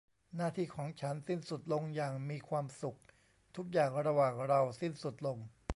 [0.35, 2.97] หน้าที่ของฉันสิ้นสุดลงอย่างมีความสุข
[3.55, 5.37] ทุกอย่างระหว่างเราสิ้นสุดลง